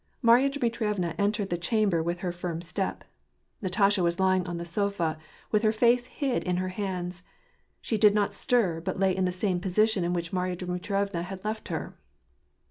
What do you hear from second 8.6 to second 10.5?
but lay in the same position in which